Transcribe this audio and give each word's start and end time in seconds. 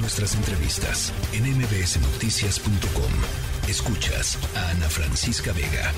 Nuestras 0.00 0.36
entrevistas 0.36 1.12
en 1.32 1.42
mbsnoticias.com. 1.58 3.68
Escuchas 3.68 4.38
a 4.56 4.70
Ana 4.70 4.88
Francisca 4.88 5.52
Vega. 5.52 5.92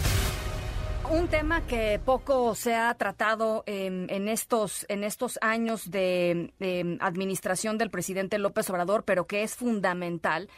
Un 1.11 1.29
tema 1.29 1.67
que 1.67 2.01
poco 2.03 2.55
se 2.55 2.75
ha 2.75 2.95
tratado 2.95 3.63
en, 3.67 4.29
estos, 4.29 4.87
en 4.89 5.05
estos 5.05 5.39
años 5.43 5.91
de 5.91 6.51
administración 7.01 7.77
del 7.77 7.91
presidente 7.91 8.39
López 8.39 8.71
Obrador, 8.71 9.05
pero 9.05 9.27
que 9.27 9.43
es 9.43 9.55
fundamental 9.55 10.49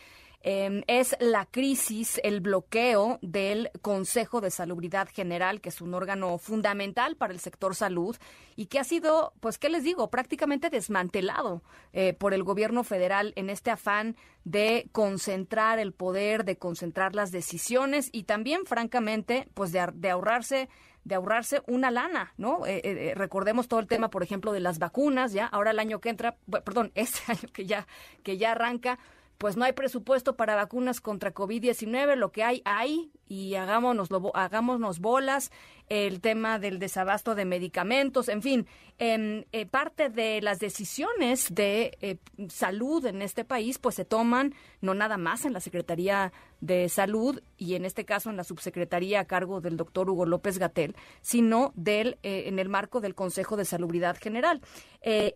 Em, 0.44 0.82
es 0.88 1.16
la 1.20 1.46
crisis, 1.46 2.20
el 2.24 2.40
bloqueo 2.40 3.20
del 3.22 3.70
Consejo 3.80 4.40
de 4.40 4.50
Salubridad 4.50 5.08
General, 5.08 5.60
que 5.60 5.68
es 5.68 5.80
un 5.80 5.94
órgano 5.94 6.36
fundamental 6.36 7.14
para 7.14 7.32
el 7.32 7.38
sector 7.38 7.76
salud 7.76 8.16
y 8.56 8.66
que 8.66 8.80
ha 8.80 8.84
sido, 8.84 9.34
pues, 9.38 9.56
¿qué 9.58 9.68
les 9.68 9.84
digo?, 9.84 10.10
prácticamente 10.10 10.68
desmantelado 10.68 11.62
eh, 11.92 12.12
por 12.14 12.34
el 12.34 12.42
gobierno 12.42 12.82
federal 12.82 13.32
en 13.36 13.50
este 13.50 13.70
afán 13.70 14.16
de 14.42 14.88
concentrar 14.90 15.78
el 15.78 15.92
poder, 15.92 16.44
de 16.44 16.56
concentrar 16.56 17.14
las 17.14 17.30
decisiones 17.30 18.08
y 18.10 18.24
también, 18.24 18.66
francamente, 18.66 19.48
pues, 19.54 19.70
de, 19.70 20.10
ahorrarse 20.10 20.68
de 21.04 21.16
ahorrarse 21.16 21.62
una 21.66 21.90
lana, 21.90 22.32
¿no? 22.36 22.64
Eh, 22.64 22.80
eh, 22.84 23.14
recordemos 23.16 23.66
todo 23.66 23.80
el 23.80 23.88
tema, 23.88 24.08
por 24.08 24.22
ejemplo, 24.22 24.52
de 24.52 24.60
las 24.60 24.78
vacunas, 24.78 25.32
ya 25.32 25.46
ahora 25.46 25.72
el 25.72 25.80
año 25.80 26.00
que 26.00 26.10
entra, 26.10 26.36
perdón, 26.64 26.92
este 26.94 27.32
año 27.32 27.48
que 27.52 27.66
ya 27.66 27.88
que 28.22 28.38
ya 28.38 28.52
arranca, 28.52 29.00
pues 29.42 29.56
no 29.56 29.64
hay 29.64 29.72
presupuesto 29.72 30.36
para 30.36 30.54
vacunas 30.54 31.00
contra 31.00 31.34
COVID-19, 31.34 32.14
lo 32.14 32.30
que 32.30 32.44
hay, 32.44 32.62
hay, 32.64 33.10
y 33.32 33.54
hagámonos, 33.54 34.10
hagámonos 34.34 34.98
bolas, 34.98 35.50
el 35.88 36.20
tema 36.20 36.58
del 36.58 36.78
desabasto 36.78 37.34
de 37.34 37.46
medicamentos, 37.46 38.28
en 38.28 38.42
fin, 38.42 38.66
en, 38.98 39.46
eh, 39.52 39.64
parte 39.64 40.10
de 40.10 40.42
las 40.42 40.58
decisiones 40.58 41.54
de 41.54 41.96
eh, 42.02 42.18
salud 42.48 43.04
en 43.06 43.22
este 43.22 43.44
país, 43.44 43.78
pues 43.78 43.94
se 43.94 44.04
toman 44.04 44.54
no 44.82 44.92
nada 44.92 45.16
más 45.16 45.46
en 45.46 45.54
la 45.54 45.60
Secretaría 45.60 46.30
de 46.60 46.88
Salud 46.88 47.42
y 47.56 47.74
en 47.74 47.84
este 47.84 48.04
caso 48.04 48.30
en 48.30 48.36
la 48.36 48.44
subsecretaría 48.44 49.20
a 49.20 49.24
cargo 49.24 49.60
del 49.60 49.76
doctor 49.76 50.08
Hugo 50.08 50.26
López 50.26 50.58
Gatel, 50.58 50.94
sino 51.20 51.72
del, 51.74 52.18
eh, 52.22 52.44
en 52.46 52.58
el 52.58 52.68
marco 52.68 53.00
del 53.00 53.14
Consejo 53.14 53.56
de 53.56 53.64
Salubridad 53.64 54.16
General. 54.20 54.60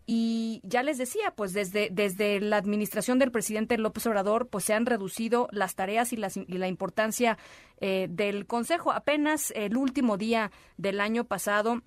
y 0.07 0.61
ya 0.63 0.85
les 0.85 0.97
decía, 0.97 1.33
pues 1.35 1.53
desde, 1.53 1.89
desde 1.91 2.41
la 2.41 2.57
administración 2.57 3.19
del 3.19 3.33
presidente 3.33 3.77
López 3.79 4.07
Obrador, 4.07 4.47
pues 4.47 4.65
se 4.65 4.75
han 4.75 4.87
reducido 4.87 5.49
las 5.51 5.75
tareas 5.75 6.13
y, 6.13 6.17
las, 6.17 6.37
y 6.37 6.59
la 6.59 6.69
importancia 6.69 7.37
del 7.81 8.47
Consejo. 8.47 8.93
Apenas 8.93 9.53
el 9.55 9.77
último 9.77 10.17
día 10.17 10.51
del 10.77 11.01
año 11.01 11.25
pasado 11.25 11.83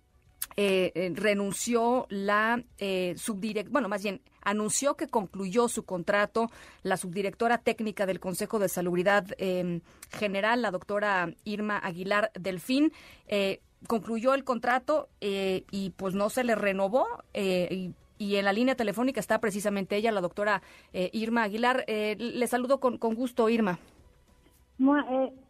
eh, 0.55 0.91
eh, 0.93 1.11
renunció 1.15 2.05
la 2.09 2.61
eh, 2.79 3.13
subdirectora, 3.17 3.71
bueno, 3.71 3.87
más 3.87 4.03
bien 4.03 4.21
anunció 4.41 4.95
que 4.95 5.07
concluyó 5.07 5.69
su 5.69 5.83
contrato 5.83 6.51
la 6.83 6.97
subdirectora 6.97 7.59
técnica 7.59 8.05
del 8.05 8.19
Consejo 8.19 8.59
de 8.59 8.67
Salubridad 8.67 9.25
em, 9.37 9.79
General, 10.09 10.61
la 10.61 10.71
doctora 10.71 11.33
Irma 11.45 11.77
Aguilar 11.77 12.31
Delfín. 12.37 12.91
concluyó 13.87 14.33
el 14.33 14.43
contrato 14.43 15.07
y 15.21 15.91
pues 15.91 16.13
no 16.13 16.29
se 16.29 16.43
le 16.43 16.55
renovó. 16.55 17.05
Y, 17.33 17.93
en 18.35 18.43
la 18.43 18.51
línea 18.51 18.75
telefónica 18.75 19.21
está 19.21 19.39
precisamente 19.39 19.95
ella, 19.95 20.11
la 20.11 20.19
doctora 20.19 20.61
Irma 20.91 21.43
Aguilar. 21.43 21.85
le 21.87 22.47
saludo 22.47 22.81
con, 22.81 22.97
con 22.97 23.15
gusto, 23.15 23.47
Irma. 23.47 23.79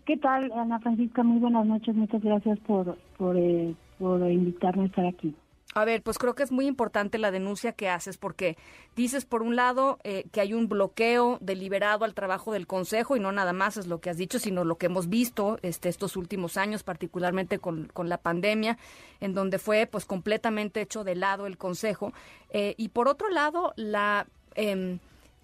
¿Qué 0.09 0.17
tal, 0.17 0.51
Ana 0.53 0.79
Francisca? 0.79 1.21
Muy 1.21 1.39
buenas 1.39 1.67
noches. 1.67 1.95
Muchas 1.95 2.23
gracias 2.23 2.57
por, 2.61 2.97
por, 3.15 3.37
eh, 3.37 3.75
por 3.99 4.19
invitarme 4.31 4.83
a 4.83 4.85
estar 4.87 5.05
aquí. 5.05 5.35
A 5.75 5.85
ver, 5.85 6.01
pues 6.01 6.17
creo 6.17 6.33
que 6.33 6.41
es 6.41 6.51
muy 6.51 6.65
importante 6.65 7.19
la 7.19 7.29
denuncia 7.29 7.73
que 7.73 7.89
haces 7.89 8.17
porque 8.17 8.57
dices, 8.95 9.25
por 9.25 9.43
un 9.43 9.55
lado, 9.55 9.99
eh, 10.03 10.25
que 10.31 10.41
hay 10.41 10.55
un 10.55 10.67
bloqueo 10.67 11.37
deliberado 11.41 12.05
al 12.05 12.15
trabajo 12.15 12.53
del 12.53 12.65
Consejo 12.65 13.15
y 13.15 13.19
no 13.19 13.31
nada 13.31 13.53
más 13.53 13.77
es 13.77 13.85
lo 13.85 14.01
que 14.01 14.09
has 14.09 14.17
dicho, 14.17 14.39
sino 14.39 14.63
lo 14.63 14.79
que 14.79 14.87
hemos 14.87 15.09
visto 15.09 15.59
este, 15.61 15.89
estos 15.89 16.17
últimos 16.17 16.57
años, 16.57 16.81
particularmente 16.81 17.59
con, 17.59 17.87
con 17.93 18.09
la 18.09 18.17
pandemia, 18.17 18.79
en 19.19 19.35
donde 19.35 19.59
fue 19.59 19.85
pues 19.85 20.05
completamente 20.05 20.81
hecho 20.81 21.03
de 21.03 21.13
lado 21.13 21.45
el 21.45 21.59
Consejo. 21.59 22.13
Eh, 22.49 22.73
y 22.77 22.89
por 22.89 23.07
otro 23.07 23.29
lado, 23.29 23.73
la... 23.75 24.25
Eh, 24.55 24.97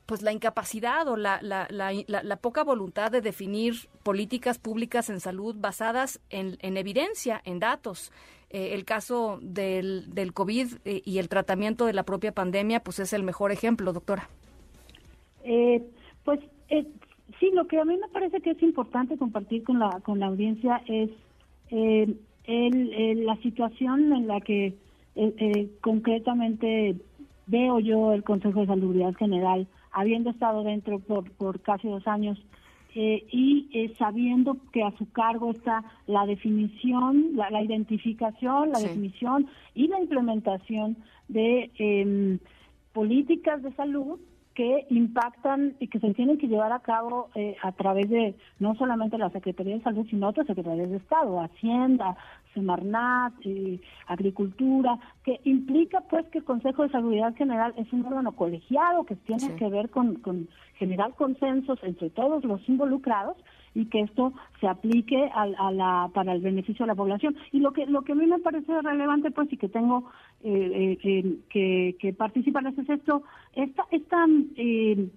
pues 0.05 0.21
la 0.21 0.31
incapacidad 0.31 1.07
o 1.07 1.17
la, 1.17 1.39
la, 1.41 1.67
la, 1.69 2.35
poca 2.37 2.63
voluntad 2.63 3.11
de 3.11 3.21
definir 3.21 3.73
políticas 4.03 4.59
públicas 4.59 5.09
en 5.09 5.19
salud 5.19 5.55
basadas 5.57 6.21
en, 6.29 6.57
en 6.61 6.77
evidencia, 6.77 7.41
en 7.43 7.59
datos. 7.59 8.11
Eh, 8.51 8.73
el 8.73 8.85
caso 8.85 9.39
del, 9.41 10.13
del 10.13 10.31
COVID 10.31 10.67
eh, 10.85 11.01
y 11.03 11.17
el 11.17 11.27
tratamiento 11.27 11.87
de 11.87 11.93
la 11.93 12.03
propia 12.03 12.31
pandemia, 12.31 12.79
pues 12.79 12.99
es 12.99 13.11
el 13.13 13.23
mejor 13.23 13.51
ejemplo, 13.51 13.91
doctora. 13.91 14.29
Eh, 15.43 15.83
pues 16.23 16.39
sí, 17.39 17.49
lo 17.53 17.67
que 17.67 17.79
a 17.79 17.85
mí 17.85 17.97
me 17.97 18.07
parece 18.09 18.41
que 18.41 18.51
es 18.51 18.61
importante 18.61 19.17
compartir 19.17 19.63
con 19.63 19.79
la, 19.79 19.99
con 20.01 20.19
la 20.19 20.27
audiencia 20.27 20.81
es 20.87 21.09
el, 21.69 22.19
la 23.25 23.35
situación 23.37 24.13
en 24.13 24.27
la 24.27 24.39
que 24.41 24.75
concretamente 25.81 26.95
veo 27.47 27.79
yo 27.79 28.13
el 28.13 28.23
Consejo 28.23 28.61
de 28.61 28.67
Salud 28.67 29.15
General 29.17 29.67
habiendo 29.95 30.29
estado 30.29 30.63
dentro 30.63 30.99
por, 30.99 31.31
por 31.31 31.61
casi 31.61 31.87
dos 31.87 32.05
años 32.05 32.37
eh, 32.93 33.25
y 33.31 33.69
eh, 33.73 33.93
sabiendo 33.97 34.57
que 34.73 34.83
a 34.83 34.91
su 34.97 35.09
cargo 35.11 35.51
está 35.51 35.83
la 36.05 36.25
definición, 36.25 37.31
la, 37.33 37.61
identificación, 37.61 38.71
la 38.71 38.79
definición 38.79 39.47
y 39.73 39.87
la 39.87 39.99
implementación 39.99 40.97
de 41.29 41.71
em, 41.77 42.39
políticas 42.91 43.63
de 43.63 43.71
salud 43.73 44.19
que 44.55 44.87
impactan 44.89 45.75
y 45.79 45.89
que 45.89 45.99
se 45.99 46.13
tienen 46.13 46.37
que 46.37 46.47
llevar 46.47 46.71
a 46.71 46.79
cabo 46.79 47.29
eh, 47.35 47.57
a 47.61 47.73
través 47.73 48.09
de 48.09 48.35
no 48.57 48.73
solamente 48.75 49.17
la 49.17 49.29
Secretaría 49.29 49.75
de 49.75 49.83
Salud, 49.83 50.07
sino 50.09 50.29
otras 50.29 50.47
secretarías 50.47 50.89
de 50.89 50.97
Estado, 50.97 51.41
Hacienda, 51.41 52.15
Semarnat, 52.53 53.33
eh, 53.43 53.81
Agricultura, 54.07 54.97
que 55.23 55.41
implica 55.43 56.01
pues 56.09 56.25
que 56.27 56.37
el 56.37 56.45
Consejo 56.45 56.83
de 56.83 56.89
Salud 56.89 57.13
General 57.37 57.73
es 57.75 57.91
un 57.91 58.05
órgano 58.05 58.31
colegiado 58.31 59.05
que 59.05 59.17
tiene 59.17 59.55
que 59.57 59.67
ver 59.67 59.89
con, 59.89 60.15
con 60.15 60.47
generar 60.75 61.13
consensos 61.15 61.77
entre 61.83 62.09
todos 62.09 62.45
los 62.45 62.67
involucrados 62.69 63.35
y 63.75 63.85
que 63.85 64.01
esto 64.01 64.33
se 64.59 64.67
aplique 64.67 65.29
a, 65.35 65.71
la, 65.71 66.09
para 66.13 66.33
el 66.33 66.41
beneficio 66.41 66.85
de 66.85 66.87
la 66.87 66.95
población. 66.95 67.35
Y 67.51 67.59
lo 67.59 67.73
que 67.73 67.85
lo 67.85 68.01
que 68.01 68.13
a 68.13 68.15
mí 68.15 68.25
me 68.25 68.39
parece 68.39 68.81
relevante, 68.81 69.29
pues, 69.31 69.51
y 69.51 69.57
que 69.57 69.69
tengo 69.69 70.09
eh, 70.43 70.97
eh, 71.03 71.37
que, 71.49 71.95
que, 71.99 72.13
participar 72.13 72.65
es 72.65 72.89
esto, 72.89 73.23
esta, 73.53 73.85
esta 73.91 74.25
eh, 74.55 75.07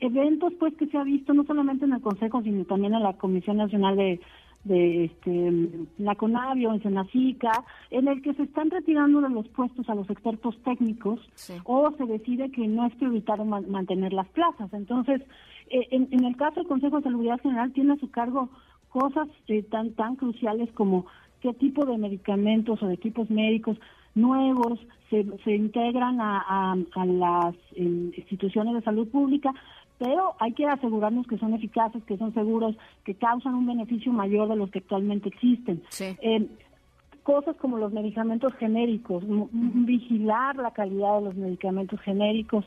eventos 0.00 0.54
pues 0.58 0.74
que 0.76 0.86
se 0.86 0.96
ha 0.96 1.04
visto 1.04 1.34
no 1.34 1.44
solamente 1.44 1.84
en 1.84 1.92
el 1.92 2.00
Consejo, 2.00 2.42
sino 2.42 2.64
también 2.64 2.94
en 2.94 3.02
la 3.02 3.14
Comisión 3.14 3.58
Nacional 3.58 3.96
de 3.96 4.20
de 4.66 5.04
este, 5.04 5.68
la 5.98 6.14
CONAVIO, 6.14 6.72
en 6.72 6.82
Senacica, 6.82 7.64
en 7.90 8.08
el 8.08 8.22
que 8.22 8.34
se 8.34 8.44
están 8.44 8.70
retirando 8.70 9.20
de 9.20 9.30
los 9.30 9.48
puestos 9.48 9.88
a 9.88 9.94
los 9.94 10.08
expertos 10.10 10.56
técnicos 10.64 11.20
o 11.64 11.92
se 11.96 12.06
decide 12.06 12.50
que 12.50 12.66
no 12.66 12.86
es 12.86 12.94
prioritario 12.96 13.44
mantener 13.44 14.12
las 14.12 14.28
plazas. 14.28 14.72
Entonces, 14.72 15.22
eh, 15.70 15.86
en, 15.90 16.24
el 16.24 16.36
caso 16.36 16.60
del 16.60 16.68
Consejo 16.68 16.98
de 16.98 17.04
Salud 17.04 17.26
General 17.42 17.72
tiene 17.72 17.94
a 17.94 17.98
su 17.98 18.10
cargo 18.10 18.48
cosas 18.88 19.28
eh, 19.48 19.62
tan, 19.62 19.92
tan 19.92 20.16
cruciales 20.16 20.70
como 20.72 21.06
qué 21.40 21.52
tipo 21.54 21.84
de 21.84 21.98
medicamentos 21.98 22.82
o 22.82 22.86
de 22.86 22.94
equipos 22.94 23.30
médicos 23.30 23.78
nuevos 24.14 24.80
se, 25.10 25.24
se 25.44 25.54
integran 25.54 26.20
a, 26.20 26.72
a, 26.72 27.04
las 27.04 27.54
instituciones 27.76 28.74
de 28.74 28.82
salud 28.82 29.06
pública, 29.08 29.52
pero 29.98 30.34
hay 30.38 30.52
que 30.52 30.66
asegurarnos 30.66 31.26
que 31.26 31.38
son 31.38 31.54
eficaces, 31.54 32.02
que 32.04 32.18
son 32.18 32.34
seguros, 32.34 32.76
que 33.04 33.14
causan 33.14 33.54
un 33.54 33.66
beneficio 33.66 34.12
mayor 34.12 34.48
de 34.48 34.56
los 34.56 34.70
que 34.70 34.80
actualmente 34.80 35.28
existen. 35.28 35.82
Eh, 36.00 36.46
cosas 37.22 37.56
como 37.56 37.78
los 37.78 37.92
medicamentos 37.92 38.54
genéricos, 38.54 39.24
vigilar 39.26 40.56
la 40.56 40.70
calidad 40.70 41.18
de 41.18 41.24
los 41.24 41.34
medicamentos 41.34 42.00
genéricos 42.00 42.64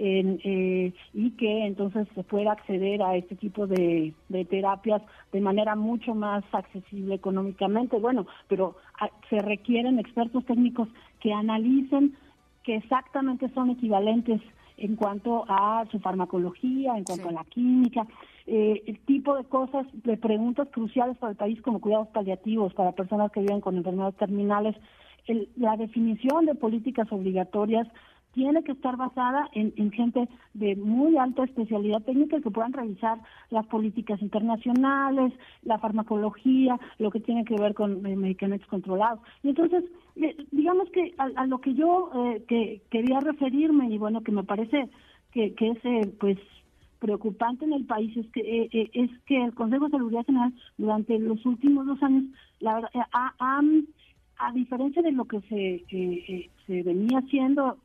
eh, 0.00 0.92
y 1.12 1.30
que 1.32 1.66
entonces 1.66 2.06
se 2.14 2.22
pueda 2.22 2.52
acceder 2.52 3.02
a 3.02 3.16
este 3.16 3.34
tipo 3.34 3.66
de, 3.66 4.14
terapias 4.48 5.02
de 5.32 5.40
manera 5.40 5.74
mucho 5.74 6.14
más 6.14 6.44
accesible 6.52 7.16
económicamente. 7.16 7.98
Bueno, 7.98 8.26
pero 8.46 8.76
ah, 9.00 9.10
se 9.28 9.40
requieren 9.40 9.98
expertos 9.98 10.44
técnicos 10.46 10.88
que 11.20 11.32
analicen 11.32 12.16
que 12.68 12.76
exactamente 12.76 13.48
son 13.54 13.70
equivalentes 13.70 14.42
en 14.76 14.94
cuanto 14.94 15.46
a 15.48 15.86
su 15.90 16.00
farmacología, 16.00 16.98
en 16.98 17.04
cuanto 17.04 17.30
a 17.30 17.32
la 17.32 17.44
química, 17.44 18.06
eh, 18.46 18.82
el 18.86 18.98
tipo 19.06 19.34
de 19.38 19.44
cosas, 19.44 19.86
de 20.04 20.18
preguntas 20.18 20.68
cruciales 20.70 21.16
para 21.16 21.30
el 21.30 21.38
país 21.38 21.62
como 21.62 21.80
cuidados 21.80 22.08
paliativos 22.08 22.74
para 22.74 22.92
personas 22.92 23.32
que 23.32 23.40
viven 23.40 23.62
con 23.62 23.78
enfermedades 23.78 24.16
terminales, 24.16 24.76
la 25.56 25.78
definición 25.78 26.44
de 26.44 26.56
políticas 26.56 27.10
obligatorias 27.10 27.88
tiene 28.32 28.62
que 28.62 28.72
estar 28.72 28.96
basada 28.96 29.48
en, 29.52 29.90
gente 29.92 30.28
de 30.54 30.76
muy 30.76 31.16
alta 31.16 31.44
especialidad 31.44 32.02
técnica 32.02 32.40
que 32.40 32.50
puedan 32.50 32.72
revisar 32.72 33.18
las 33.50 33.66
políticas 33.66 34.20
internacionales, 34.22 35.32
la 35.62 35.78
farmacología, 35.78 36.78
lo 36.98 37.10
que 37.10 37.20
tiene 37.20 37.44
que 37.44 37.56
ver 37.56 37.74
con 37.74 38.04
eh, 38.06 38.16
medicamentos 38.16 38.68
controlados. 38.68 39.20
Y 39.42 39.48
entonces, 39.48 39.84
eh, 40.16 40.36
digamos 40.50 40.90
que 40.90 41.14
a, 41.18 41.46
lo 41.46 41.58
que 41.58 41.74
yo 41.74 42.10
eh, 42.14 42.44
que 42.46 42.82
quería 42.90 43.20
referirme 43.20 43.88
y 43.88 43.98
bueno, 43.98 44.22
que 44.22 44.32
me 44.32 44.44
parece 44.44 44.88
que, 45.32 45.54
que 45.54 45.70
es 45.70 46.08
pues 46.18 46.38
preocupante 46.98 47.64
en 47.64 47.72
el 47.72 47.86
país 47.86 48.16
es 48.16 48.26
que 48.32 48.68
es 48.72 49.10
que 49.26 49.44
el 49.44 49.54
Consejo 49.54 49.84
de 49.86 49.98
Seguridad 49.98 50.26
General 50.26 50.52
durante 50.76 51.18
los 51.18 51.44
últimos 51.46 51.86
dos 51.86 52.02
años, 52.02 52.24
la 52.60 52.74
verdad, 52.74 52.90
a 54.40 54.52
diferencia 54.52 55.02
de 55.02 55.12
lo 55.12 55.24
que 55.24 55.40
se, 55.42 56.50
se 56.66 56.82
venía 56.82 57.18
haciendo 57.18 57.78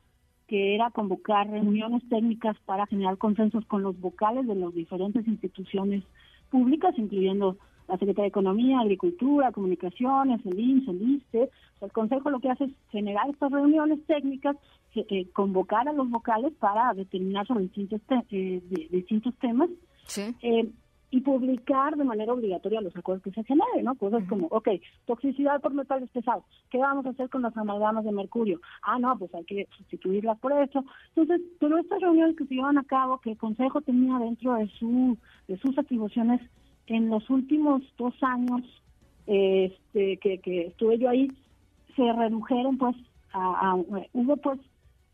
que 0.53 0.75
era 0.75 0.91
convocar 0.91 1.49
reuniones 1.49 2.07
técnicas 2.09 2.55
para 2.65 2.85
generar 2.85 3.17
consensos 3.17 3.65
con 3.65 3.81
los 3.81 3.99
vocales 3.99 4.45
de 4.45 4.53
las 4.53 4.71
diferentes 4.71 5.27
instituciones 5.27 6.03
públicas, 6.51 6.93
incluyendo 6.95 7.57
la 7.87 7.97
Secretaría 7.97 8.25
de 8.25 8.27
Economía, 8.27 8.79
Agricultura, 8.79 9.51
Comunicaciones, 9.51 10.45
el 10.45 10.59
INSS, 10.59 10.87
el 10.89 11.09
ISTE. 11.09 11.49
el 11.81 11.91
Consejo 11.91 12.29
lo 12.29 12.39
que 12.39 12.51
hace 12.51 12.65
es 12.65 12.71
generar 12.91 13.27
estas 13.31 13.51
reuniones 13.51 14.05
técnicas, 14.05 14.55
eh, 14.93 15.25
convocar 15.33 15.89
a 15.89 15.93
los 15.93 16.07
vocales 16.11 16.53
para 16.59 16.93
determinar 16.93 17.47
sobre 17.47 17.63
distintos, 17.63 17.99
eh, 18.29 18.61
distintos 18.91 19.33
temas. 19.39 19.71
Sí. 20.05 20.35
Eh, 20.43 20.69
y 21.13 21.21
publicar 21.21 21.95
de 21.95 22.05
manera 22.05 22.33
obligatoria 22.33 22.81
los 22.81 22.95
acuerdos 22.95 23.23
que 23.23 23.29
se 23.29 23.43
generen, 23.43 23.85
¿no? 23.85 23.93
Cosas 23.93 24.23
como, 24.27 24.47
ok, 24.47 24.67
toxicidad 25.05 25.61
por 25.61 25.71
metales 25.71 26.09
pesados, 26.09 26.43
¿qué 26.71 26.79
vamos 26.79 27.05
a 27.05 27.09
hacer 27.09 27.29
con 27.29 27.43
las 27.43 27.55
amalgamas 27.55 28.03
de 28.03 28.11
mercurio? 28.11 28.59
Ah, 28.81 28.97
no, 28.97 29.15
pues 29.19 29.33
hay 29.35 29.43
que 29.43 29.67
sustituirlas 29.77 30.39
por 30.39 30.53
eso. 30.53 30.83
Entonces, 31.09 31.39
pero 31.59 31.77
estas 31.77 32.01
reuniones 32.01 32.35
que 32.35 32.45
se 32.45 32.55
llevan 32.55 32.79
a 32.79 32.83
cabo, 32.83 33.19
que 33.19 33.29
el 33.29 33.37
Consejo 33.37 33.79
tenía 33.81 34.17
dentro 34.17 34.55
de, 34.55 34.67
su, 34.69 35.15
de 35.47 35.55
sus 35.59 35.77
atribuciones 35.77 36.41
en 36.87 37.09
los 37.09 37.29
últimos 37.29 37.83
dos 37.95 38.15
años 38.23 38.61
este, 39.27 40.17
que, 40.17 40.39
que 40.39 40.61
estuve 40.69 40.97
yo 40.97 41.09
ahí, 41.09 41.31
se 41.95 42.11
redujeron 42.11 42.79
pues 42.79 42.95
a, 43.33 43.75
hubo 44.13 44.37
pues 44.37 44.59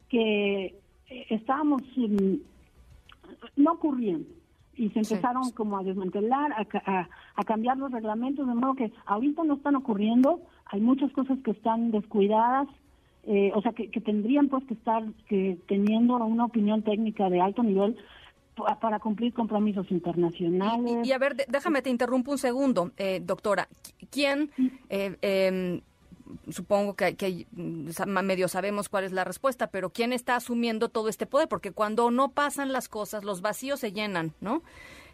que 0.08 0.66
eh, 1.10 1.26
estábamos 1.30 1.82
no 3.58 3.74
ocurriendo 3.74 4.39
y 4.80 4.90
se 4.92 5.00
empezaron 5.00 5.52
como 5.52 5.78
a 5.78 5.84
desmantelar, 5.84 6.54
a, 6.54 7.44
cambiar 7.44 7.78
los 7.78 7.92
reglamentos, 7.92 8.48
de 8.48 8.54
modo 8.56 8.76
que 8.76 8.92
ahorita 9.06 9.44
no 9.44 9.56
están 9.56 9.76
ocurriendo, 9.76 10.40
hay 10.66 10.80
muchas 10.80 11.12
cosas 11.12 11.38
que 11.44 11.52
están 11.52 11.92
descuidadas, 11.92 12.68
eh, 13.26 13.52
o 13.54 13.62
sea, 13.62 13.74
que, 13.74 13.90
tendrían 14.00 14.48
pues 14.48 14.64
que 14.66 14.76
estar 14.76 15.04
que 15.28 15.58
teniendo 15.68 16.16
una 16.16 16.46
opinión 16.46 16.82
técnica 16.82 17.30
de 17.30 17.42
alto 17.42 17.62
nivel 17.62 17.98
para 18.82 19.00
cumplir 19.00 19.34
compromisos 19.34 19.90
internacionales. 19.92 21.06
Y, 21.06 21.12
a 21.12 21.18
ver, 21.18 21.36
déjame 21.48 21.82
te 21.82 21.90
interrumpo 21.90 22.32
un 22.32 22.38
segundo, 22.38 22.92
eh, 22.98 23.22
doctora. 23.24 23.68
¿Quién 24.10 24.50
eh, 24.90 25.18
em, 25.22 25.82
supongo 26.50 26.96
que, 26.96 27.16
que, 27.16 27.48
medio 27.54 28.48
sabemos 28.48 28.90
cuál 28.90 29.04
es 29.04 29.12
la 29.12 29.24
respuesta, 29.24 29.68
pero 29.68 29.90
¿quién 29.90 30.14
está 30.14 30.36
asumiendo 30.36 30.90
todo 30.90 31.10
este 31.10 31.26
poder? 31.26 31.48
Porque 31.48 31.72
cuando 31.72 32.12
no 32.12 32.32
pasan 32.32 32.72
las 32.72 32.90
cosas, 32.90 33.24
los 33.24 33.42
vacíos 33.42 33.80
se 33.80 33.92
llenan, 33.92 34.34
¿no? 34.42 34.64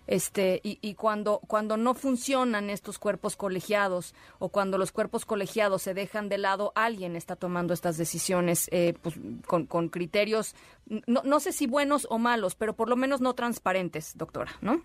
Este, 0.07 0.61
y, 0.63 0.77
y 0.81 0.93
cuando, 0.93 1.41
cuando 1.47 1.77
no 1.77 1.95
funcionan 1.95 2.69
estos 2.69 2.99
cuerpos 2.99 3.35
colegiados 3.35 4.13
o 4.37 4.49
cuando 4.49 4.77
los 4.77 4.91
cuerpos 4.91 5.25
colegiados 5.25 5.81
se 5.81 5.95
dejan 5.95 6.29
de 6.29 6.37
lado, 6.37 6.71
alguien 6.75 7.15
está 7.15 7.35
tomando 7.35 7.73
estas 7.73 7.97
decisiones 7.97 8.69
eh, 8.71 8.93
pues, 9.01 9.19
con, 9.47 9.65
con, 9.65 9.89
criterios, 9.89 10.55
no, 11.07 11.23
no 11.23 11.39
sé 11.39 11.51
si 11.51 11.65
buenos 11.65 12.05
o 12.11 12.19
malos, 12.19 12.53
pero 12.53 12.75
por 12.75 12.87
lo 12.87 12.95
menos 12.95 13.19
no 13.19 13.33
transparentes, 13.33 14.15
doctora, 14.15 14.51
¿no? 14.61 14.81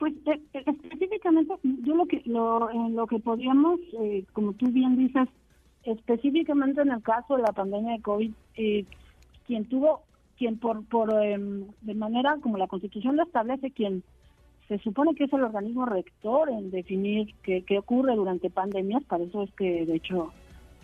Pues 0.00 0.12
eh, 0.26 0.40
eh, 0.54 0.64
específicamente, 0.66 1.54
yo 1.84 1.94
lo 1.94 2.06
que 2.06 2.22
lo, 2.24 2.68
lo 2.88 3.06
que 3.06 3.20
podríamos, 3.20 3.78
como 4.32 4.54
tú 4.54 4.66
bien 4.72 4.96
dices, 4.96 5.28
específicamente 5.92 6.82
en 6.82 6.90
el 6.90 7.02
caso 7.02 7.36
de 7.36 7.42
la 7.42 7.52
pandemia 7.52 7.92
de 7.92 8.02
COVID, 8.02 8.32
eh, 8.56 8.84
quien 9.46 9.64
tuvo, 9.66 10.02
quien 10.36 10.58
por, 10.58 10.84
por 10.86 11.12
em, 11.22 11.66
de 11.80 11.94
manera 11.94 12.36
como 12.40 12.58
la 12.58 12.66
Constitución 12.66 13.16
lo 13.16 13.24
establece, 13.24 13.70
quien 13.70 14.02
se 14.68 14.78
supone 14.78 15.14
que 15.14 15.24
es 15.24 15.32
el 15.32 15.44
organismo 15.44 15.86
rector 15.86 16.50
en 16.50 16.70
definir 16.70 17.34
qué, 17.42 17.62
qué 17.62 17.78
ocurre 17.78 18.14
durante 18.14 18.50
pandemias, 18.50 19.02
para 19.04 19.24
eso 19.24 19.42
es 19.42 19.52
que 19.54 19.86
de 19.86 19.96
hecho 19.96 20.32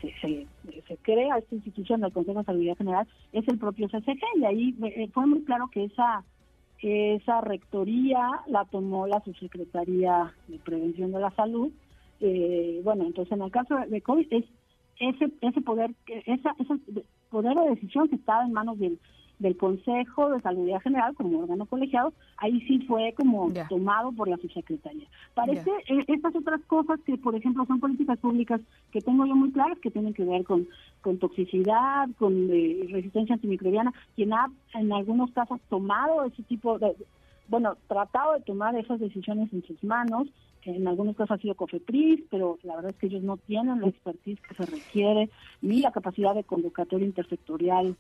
se, 0.01 0.13
se, 0.21 0.97
crea 1.03 1.39
esta 1.39 1.55
institución 1.55 2.01
del 2.01 2.13
Consejo 2.13 2.39
de 2.39 2.45
Salud 2.45 2.77
General, 2.77 3.07
es 3.33 3.47
el 3.49 3.59
propio 3.59 3.89
CCG 3.89 4.21
y 4.37 4.45
ahí 4.45 4.75
eh, 4.83 5.09
fue 5.13 5.27
muy 5.27 5.45
claro 5.45 5.69
que 5.71 5.85
esa 5.85 6.25
esa 6.85 7.41
rectoría 7.41 8.29
la 8.47 8.65
tomó 8.67 9.07
la 9.07 9.23
subsecretaría 9.25 10.35
de 10.49 10.59
Prevención 10.59 11.13
de 11.13 11.21
la 11.21 11.31
Salud. 11.31 11.73
Eh, 12.21 12.81
bueno, 12.85 13.07
entonces 13.07 13.33
en 13.33 13.43
el 13.43 13.51
caso 13.51 13.77
de 13.89 14.03
COVID 14.03 14.27
es 14.31 14.45
ese 14.99 15.31
ese 15.41 15.61
poder 15.61 15.95
esa, 16.07 16.55
ese 16.59 17.03
poder 17.31 17.55
de 17.57 17.71
decisión 17.71 18.09
que 18.09 18.17
estaba 18.17 18.45
en 18.45 18.53
manos 18.53 18.79
del 18.79 18.99
del 19.39 19.57
Consejo 19.57 20.31
de 20.31 20.41
Salud 20.41 20.69
General 20.83 21.15
como 21.15 21.41
órgano 21.41 21.67
colegiado, 21.67 22.13
ahí 22.37 22.61
sí 22.63 22.81
fue 22.87 23.13
como 23.17 23.53
tomado 23.69 24.13
por 24.13 24.29
la 24.29 24.37
subsecretaría. 24.37 25.07
Parece 25.35 25.71
eh, 25.89 26.05
estas 26.09 26.35
otras 26.37 26.61
cosas 26.67 27.01
que, 27.05 27.19
por 27.19 27.35
ejemplo, 27.35 27.65
son 27.67 27.81
políticas 27.81 28.19
públicas 28.19 28.61
que 28.93 29.01
tengo 29.01 29.27
yo 29.27 29.35
muy 29.35 29.51
claras, 29.51 29.79
que 29.81 29.91
tienen 29.91 30.15
que 30.15 30.25
ver 30.25 30.45
con, 30.45 30.69
con 31.03 31.19
toxicidad, 31.19 32.09
con 32.19 32.49
eh, 32.51 32.87
resistencia 32.91 33.35
antimicrobiana, 33.35 33.93
quien 34.15 34.33
ha 34.33 34.51
en 34.75 34.93
algunos 34.93 35.31
casos 35.33 35.61
tomado 35.69 36.25
ese 36.25 36.43
tipo 36.45 36.79
de, 36.79 36.95
bueno, 37.49 37.77
tratado 37.89 38.35
de 38.35 38.41
tomar 38.41 38.75
esas 38.77 39.01
decisiones 39.01 39.53
en 39.53 39.65
sus 39.65 39.83
manos, 39.83 40.29
en 40.65 40.89
algunos 40.89 41.17
casos 41.17 41.39
ha 41.39 41.43
sido 41.43 41.55
COFEPRIS, 41.55 42.25
pero 42.31 42.59
la 42.63 42.77
verdad 42.77 42.93
es 42.93 42.97
que 42.97 43.07
ellos 43.07 43.23
no 43.23 43.37
tienen 43.37 43.81
la 43.81 43.89
expertise 43.89 44.41
que 44.41 44.55
se 44.55 44.67
requiere, 44.67 45.31
ni 45.61 45.81
la 45.81 45.93
capacidad 45.93 46.35
de 46.35 46.45
convocatoria 46.45 47.07
intersectorial 47.07 47.97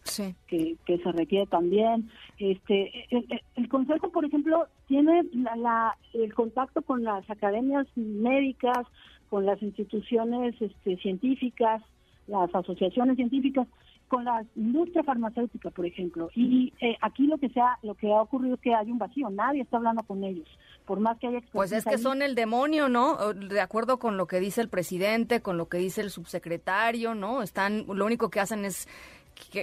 que, 0.46 0.76
que, 0.84 0.98
se 0.98 1.12
requiere 1.12 1.46
también. 1.46 2.10
Este, 2.38 3.06
el, 3.10 3.68
Consejo, 3.68 4.10
por 4.10 4.24
ejemplo, 4.24 4.66
tiene 4.86 5.24
la, 5.32 5.96
el 6.12 6.32
contacto 6.32 6.82
con 6.82 7.04
las 7.04 7.28
academias 7.28 7.86
médicas, 7.96 8.86
con 9.28 9.46
las 9.46 9.62
instituciones 9.62 10.54
este, 10.60 10.96
científicas, 10.98 11.82
las 12.26 12.54
asociaciones 12.54 13.16
científicas, 13.16 13.66
con 14.08 14.24
la 14.24 14.44
industria 14.54 15.02
farmacéutica, 15.02 15.70
por 15.70 15.86
ejemplo. 15.86 16.30
Y 16.34 16.72
eh, 16.80 16.96
aquí 17.00 17.26
lo 17.26 17.38
que 17.38 17.48
sea, 17.48 17.78
lo 17.82 17.94
que 17.94 18.12
ha 18.12 18.20
ocurrido 18.20 18.54
es 18.54 18.60
que 18.60 18.74
hay 18.74 18.90
un 18.90 18.98
vacío, 18.98 19.30
nadie 19.30 19.62
está 19.62 19.78
hablando 19.78 20.02
con 20.02 20.22
ellos, 20.24 20.48
por 20.84 21.00
más 21.00 21.18
que 21.18 21.28
haya 21.28 21.40
Pues 21.52 21.72
es 21.72 21.84
que 21.84 21.98
son 21.98 22.22
el 22.22 22.34
demonio, 22.34 22.88
¿no? 22.88 23.32
De 23.32 23.60
acuerdo 23.60 23.98
con 23.98 24.16
lo 24.16 24.26
que 24.26 24.40
dice 24.40 24.60
el 24.60 24.68
presidente, 24.68 25.40
con 25.40 25.56
lo 25.56 25.68
que 25.68 25.78
dice 25.78 26.00
el 26.00 26.10
subsecretario, 26.10 27.14
¿no? 27.14 27.42
Están, 27.42 27.86
lo 27.88 28.04
único 28.04 28.30
que 28.30 28.40
hacen 28.40 28.64
es 28.64 28.88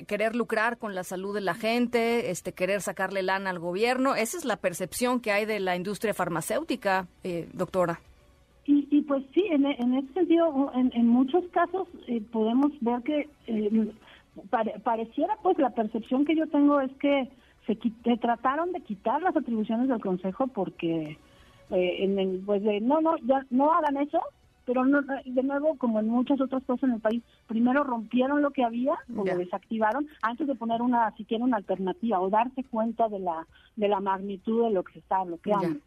querer 0.08 0.36
lucrar 0.36 0.78
con 0.78 0.96
la 0.96 1.04
salud 1.04 1.34
de 1.34 1.42
la 1.42 1.54
gente, 1.54 2.30
este 2.30 2.52
querer 2.52 2.82
sacarle 2.82 3.24
lana 3.24 3.50
al 3.50 3.60
gobierno. 3.60 4.16
Esa 4.16 4.38
es 4.38 4.46
la 4.46 4.58
percepción 4.58 5.22
que 5.22 5.32
hay 5.32 5.46
de 5.46 5.60
la 5.60 5.76
industria 5.76 6.14
farmacéutica, 6.14 7.08
eh, 7.24 7.48
doctora. 7.54 8.02
Y, 8.66 9.02
pues 9.02 9.24
sí, 9.34 9.44
en, 9.50 9.66
en 9.66 9.96
ese 9.96 10.14
sentido, 10.14 10.72
en, 10.76 11.08
muchos 11.08 11.44
casos 11.52 11.88
eh, 12.08 12.22
podemos 12.32 12.72
ver 12.80 13.02
que 13.02 13.28
pareciera 14.84 15.38
pues 15.44 15.58
la 15.58 15.72
percepción 15.72 16.26
que 16.26 16.36
yo 16.36 16.48
tengo 16.48 16.80
es 16.80 16.92
que 16.94 17.30
se 17.68 18.18
trataron 18.18 18.72
de 18.72 18.82
quitar 18.82 19.22
las 19.22 19.36
atribuciones 19.36 19.88
del 19.88 20.02
consejo 20.02 20.48
porque 20.48 21.18
eh, 21.70 21.96
en 22.04 22.20
el, 22.20 22.42
pues 22.46 22.64
de, 22.64 22.82
no 22.82 23.02
no 23.02 23.18
ya 23.18 23.46
no 23.50 23.74
hagan 23.74 23.98
eso 23.98 24.20
pero 24.66 24.86
no, 24.86 25.02
de 25.02 25.44
nuevo 25.44 25.76
como 25.78 26.00
en 26.00 26.08
muchas 26.08 26.40
otras 26.40 26.64
cosas 26.64 26.84
en 26.84 26.96
el 26.96 27.02
país 27.02 27.24
primero 27.48 27.84
rompieron 27.84 28.42
lo 28.42 28.52
que 28.52 28.64
había 28.64 28.94
o 29.16 29.26
lo 29.26 29.38
desactivaron 29.38 30.08
antes 30.22 30.48
de 30.48 30.56
poner 30.56 30.82
una 30.82 31.12
siquiera 31.16 31.44
una 31.44 31.58
alternativa 31.58 32.20
o 32.20 32.30
darse 32.30 32.64
cuenta 32.64 33.10
de 33.10 33.20
la 33.20 33.48
de 33.76 33.88
la 33.88 34.00
magnitud 34.00 34.66
de 34.66 34.72
lo 34.72 34.84
que 34.84 34.94
se 34.94 35.00
está 35.00 35.24
bloqueando. 35.24 35.80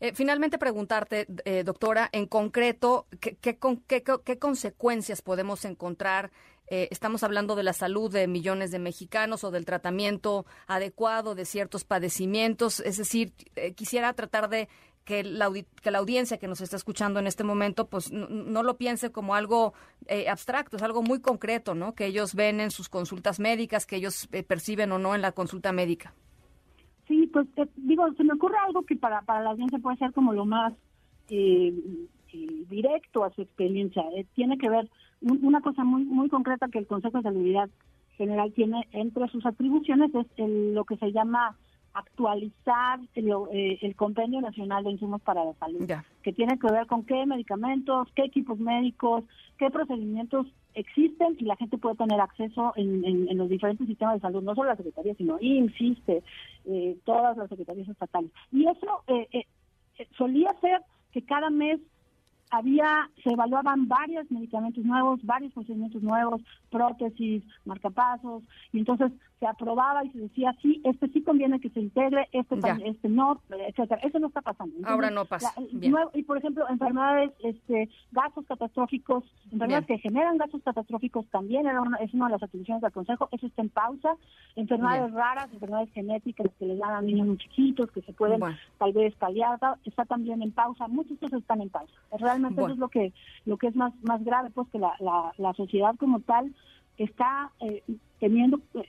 Eh, 0.00 0.12
finalmente 0.14 0.58
preguntarte, 0.58 1.26
eh, 1.46 1.64
doctora, 1.64 2.10
en 2.12 2.26
concreto, 2.26 3.06
¿qué, 3.20 3.36
qué, 3.36 3.58
qué, 3.86 4.02
qué 4.24 4.38
consecuencias 4.38 5.22
podemos 5.22 5.64
encontrar 5.64 6.30
eh, 6.74 6.88
estamos 6.90 7.22
hablando 7.22 7.54
de 7.54 7.64
la 7.64 7.74
salud 7.74 8.10
de 8.10 8.26
millones 8.26 8.70
de 8.70 8.78
mexicanos 8.78 9.44
o 9.44 9.50
del 9.50 9.66
tratamiento 9.66 10.46
adecuado 10.66 11.34
de 11.34 11.44
ciertos 11.44 11.84
padecimientos. 11.84 12.80
Es 12.80 12.96
decir, 12.96 13.34
eh, 13.56 13.74
quisiera 13.74 14.14
tratar 14.14 14.48
de 14.48 14.70
que 15.04 15.22
la, 15.22 15.50
que 15.82 15.90
la 15.90 15.98
audiencia 15.98 16.38
que 16.38 16.48
nos 16.48 16.62
está 16.62 16.76
escuchando 16.76 17.20
en 17.20 17.26
este 17.26 17.44
momento, 17.44 17.88
pues 17.88 18.10
no, 18.10 18.62
lo 18.62 18.78
piense 18.78 19.12
como 19.12 19.34
algo 19.34 19.74
eh, 20.06 20.30
abstracto, 20.30 20.78
es 20.78 20.82
algo 20.82 21.02
muy 21.02 21.20
concreto, 21.20 21.74
¿no? 21.74 21.94
Que 21.94 22.06
ellos 22.06 22.34
ven 22.34 22.58
en 22.58 22.70
sus 22.70 22.88
consultas 22.88 23.38
médicas, 23.38 23.84
que 23.84 23.96
ellos 23.96 24.26
perciben 24.48 24.92
o 24.92 24.98
no 24.98 25.14
en 25.14 25.20
la 25.20 25.32
consulta 25.32 25.72
médica. 25.72 26.14
Sí, 27.06 27.26
pues 27.26 27.48
digo, 27.76 28.10
se 28.14 28.24
me 28.24 28.32
ocurre 28.32 28.56
algo 28.66 28.82
que 28.86 28.96
para, 28.96 29.20
para 29.20 29.42
la 29.42 29.50
audiencia 29.50 29.78
puede 29.78 29.98
ser 29.98 30.14
como 30.14 30.32
lo 30.32 30.46
más 30.46 30.72
directo 32.70 33.24
a 33.24 33.30
su 33.34 33.42
experiencia. 33.42 34.04
tiene 34.34 34.56
que 34.56 34.70
ver 34.70 34.88
una 35.22 35.60
cosa 35.60 35.84
muy 35.84 36.04
muy 36.04 36.28
concreta 36.28 36.68
que 36.68 36.78
el 36.78 36.86
Consejo 36.86 37.18
de 37.18 37.24
Salubridad 37.24 37.70
general 38.16 38.52
tiene 38.52 38.86
entre 38.92 39.28
sus 39.28 39.44
atribuciones 39.46 40.10
es 40.14 40.26
lo 40.36 40.84
que 40.84 40.96
se 40.96 41.12
llama 41.12 41.56
actualizar 41.94 43.00
el, 43.14 43.30
eh, 43.52 43.78
el, 43.82 43.94
Convenio 43.96 44.40
Nacional 44.40 44.84
de 44.84 44.92
Insumos 44.92 45.20
para 45.20 45.44
la 45.44 45.52
Salud, 45.54 45.90
que 46.22 46.32
tiene 46.32 46.58
que 46.58 46.72
ver 46.72 46.86
con 46.86 47.04
qué 47.04 47.26
medicamentos, 47.26 48.08
qué 48.14 48.24
equipos 48.24 48.58
médicos, 48.58 49.24
qué 49.58 49.70
procedimientos 49.70 50.46
existen 50.74 51.36
y 51.38 51.44
la 51.44 51.56
gente 51.56 51.78
puede 51.78 51.96
tener 51.96 52.20
acceso 52.20 52.72
en, 52.76 53.04
en, 53.04 53.36
los 53.36 53.48
diferentes 53.48 53.86
sistemas 53.86 54.14
de 54.14 54.20
salud, 54.20 54.42
no 54.42 54.54
solo 54.54 54.70
la 54.70 54.76
Secretaría, 54.76 55.14
sino 55.14 55.38
INSISTE, 55.40 56.22
eh, 56.64 56.96
todas 57.04 57.36
las 57.36 57.48
secretarías 57.48 57.88
estatales. 57.88 58.30
Y 58.50 58.66
eso 58.66 59.02
eh, 59.06 59.28
eh, 59.32 59.46
solía 60.16 60.48
ser 60.60 60.80
que 61.12 61.22
cada 61.22 61.50
mes 61.50 61.80
había, 62.52 63.08
se 63.24 63.30
evaluaban 63.30 63.88
varios 63.88 64.30
medicamentos 64.30 64.84
nuevos, 64.84 65.24
varios 65.24 65.54
procedimientos 65.54 66.02
nuevos, 66.02 66.42
prótesis, 66.70 67.42
marcapasos, 67.64 68.42
y 68.72 68.78
entonces 68.78 69.10
se 69.40 69.46
aprobaba 69.46 70.04
y 70.04 70.10
se 70.10 70.18
decía, 70.18 70.54
sí, 70.60 70.80
este 70.84 71.08
sí 71.08 71.22
conviene 71.22 71.60
que 71.60 71.70
se 71.70 71.80
integre, 71.80 72.28
este, 72.30 72.56
este 72.84 73.08
no, 73.08 73.40
etcétera. 73.50 74.00
Eso 74.04 74.18
no 74.18 74.28
está 74.28 74.42
pasando. 74.42 74.74
Ahora 74.86 75.10
no 75.10 75.24
pasa. 75.24 75.52
y 76.14 76.22
por 76.22 76.36
ejemplo, 76.36 76.68
enfermedades, 76.68 77.32
este, 77.42 77.88
gastos 78.12 78.44
catastróficos, 78.46 79.24
enfermedades 79.50 79.86
que 79.86 79.98
generan 79.98 80.36
gastos 80.36 80.62
catastróficos 80.62 81.26
también 81.28 81.66
era 81.66 81.80
una, 81.80 81.96
es 81.96 82.12
una 82.12 82.26
de 82.26 82.32
las 82.32 82.42
atribuciones 82.42 82.82
del 82.82 82.92
Consejo, 82.92 83.28
eso 83.32 83.46
está 83.46 83.62
en 83.62 83.70
pausa. 83.70 84.14
Enfermedades 84.56 85.10
raras, 85.12 85.48
enfermedades 85.52 85.90
genéticas 85.92 86.48
que 86.58 86.66
les 86.66 86.78
dan 86.78 86.90
a 86.90 87.00
niños 87.00 87.26
muy 87.26 87.38
chiquitos, 87.38 87.90
que 87.90 88.02
se 88.02 88.12
pueden 88.12 88.40
tal 88.78 88.92
vez 88.92 89.14
paliar, 89.16 89.58
está 89.84 90.04
también 90.04 90.42
en 90.42 90.52
pausa, 90.52 90.86
muchas 90.86 91.18
cosas 91.18 91.40
están 91.40 91.62
en 91.62 91.70
pausa. 91.70 91.92
Realmente 92.12 92.41
eso 92.48 92.68
es 92.68 92.78
lo 92.78 92.88
que 92.88 93.12
lo 93.44 93.56
que 93.56 93.68
es 93.68 93.76
más 93.76 93.92
más 94.02 94.22
grave, 94.24 94.50
pues 94.50 94.68
que 94.70 94.78
la, 94.78 94.92
la, 95.00 95.54
sociedad 95.54 95.94
como 95.98 96.20
tal 96.20 96.54
está 96.98 97.50
eh, 97.60 97.82
teniendo 98.20 98.60
eh, 98.74 98.84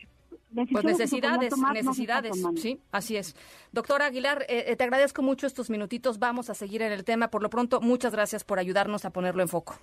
pues 0.71 0.85
necesidades, 0.85 1.53
necesidades, 1.73 2.43
sí, 2.55 2.79
así 2.91 3.17
es. 3.17 3.35
Doctora 3.71 4.05
Aguilar, 4.05 4.45
eh, 4.47 4.75
te 4.75 4.83
agradezco 4.83 5.21
mucho 5.21 5.47
estos 5.47 5.69
minutitos, 5.69 6.19
vamos 6.19 6.49
a 6.49 6.53
seguir 6.53 6.81
en 6.81 6.91
el 6.91 7.03
tema. 7.03 7.29
Por 7.29 7.41
lo 7.41 7.49
pronto, 7.49 7.81
muchas 7.81 8.13
gracias 8.13 8.43
por 8.43 8.59
ayudarnos 8.59 9.05
a 9.05 9.09
ponerlo 9.09 9.41
en 9.41 9.47
foco. 9.47 9.75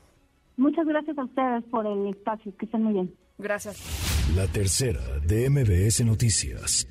Muchas 0.56 0.86
gracias 0.86 1.16
a 1.18 1.24
ustedes 1.24 1.64
por 1.64 1.86
el 1.86 2.06
espacio, 2.08 2.52
que 2.56 2.66
estén 2.66 2.82
muy 2.82 2.92
bien. 2.92 3.14
Gracias. 3.38 4.30
La 4.36 4.46
tercera 4.46 5.00
de 5.26 5.48
MBS 5.48 6.04
Noticias. 6.04 6.86